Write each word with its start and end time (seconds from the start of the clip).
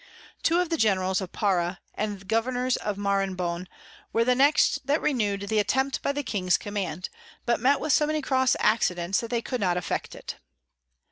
Two 0.41 0.59
of 0.59 0.69
the 0.71 0.77
Generals 0.77 1.21
of 1.21 1.31
Para 1.31 1.79
and 1.93 2.27
Governours 2.27 2.75
of 2.75 2.97
Maranhon 2.97 3.67
were 4.11 4.23
the 4.25 4.33
next 4.33 4.87
that 4.87 4.99
renew'd 4.99 5.41
the 5.47 5.59
Attempt 5.59 6.01
by 6.01 6.11
the 6.11 6.23
King's 6.23 6.57
Command, 6.57 7.09
but 7.45 7.59
met 7.59 7.79
with 7.79 7.93
so 7.93 8.07
many 8.07 8.19
cross 8.19 8.55
Accidents 8.59 9.19
that 9.19 9.29
they 9.29 9.43
could 9.43 9.61
not 9.61 9.77
effect 9.77 10.15
it. 10.15 10.37